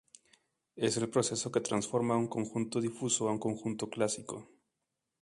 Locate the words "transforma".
1.61-2.17